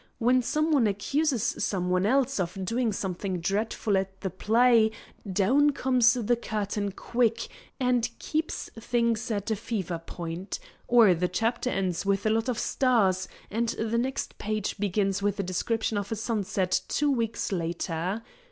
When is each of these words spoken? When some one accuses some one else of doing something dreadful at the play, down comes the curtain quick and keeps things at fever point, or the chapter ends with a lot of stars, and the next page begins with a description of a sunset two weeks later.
When 0.17 0.41
some 0.41 0.71
one 0.71 0.87
accuses 0.87 1.43
some 1.63 1.91
one 1.91 2.07
else 2.07 2.39
of 2.39 2.57
doing 2.65 2.91
something 2.91 3.39
dreadful 3.39 3.95
at 3.97 4.21
the 4.21 4.31
play, 4.31 4.89
down 5.31 5.73
comes 5.73 6.13
the 6.15 6.35
curtain 6.35 6.91
quick 6.93 7.47
and 7.79 8.09
keeps 8.17 8.71
things 8.79 9.29
at 9.29 9.55
fever 9.55 9.99
point, 10.03 10.57
or 10.87 11.13
the 11.13 11.27
chapter 11.27 11.69
ends 11.69 12.03
with 12.03 12.25
a 12.25 12.31
lot 12.31 12.49
of 12.49 12.57
stars, 12.57 13.27
and 13.51 13.69
the 13.69 13.99
next 13.99 14.39
page 14.39 14.79
begins 14.79 15.21
with 15.21 15.39
a 15.39 15.43
description 15.43 15.99
of 15.99 16.11
a 16.11 16.15
sunset 16.15 16.81
two 16.87 17.11
weeks 17.11 17.51
later. 17.51 18.23